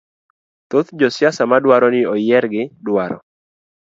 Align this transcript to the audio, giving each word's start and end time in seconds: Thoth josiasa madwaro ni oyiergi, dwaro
Thoth 0.69 0.89
josiasa 0.99 1.43
madwaro 1.51 1.87
ni 1.95 2.01
oyiergi, 2.13 2.63
dwaro 2.85 3.17